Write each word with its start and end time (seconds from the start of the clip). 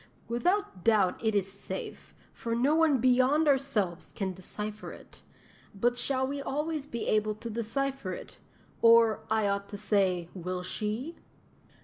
Without 0.27 0.83
doubt 0.83 1.23
it 1.23 1.35
is 1.35 1.51
safe, 1.51 2.15
for 2.33 2.55
no 2.55 2.73
one 2.73 2.97
beyond 2.97 3.47
ourselves 3.47 4.11
can 4.15 4.33
decipher 4.33 4.91
it; 4.91 5.21
but 5.75 5.95
shall 5.95 6.25
we 6.25 6.41
always 6.41 6.87
be 6.87 7.05
able 7.05 7.35
to 7.35 7.51
decipher 7.51 8.11
it 8.11 8.39
or, 8.81 9.19
I 9.29 9.47
ought 9.47 9.69
to 9.69 9.77
say, 9.77 10.27
will 10.33 10.63
she?" 10.63 11.17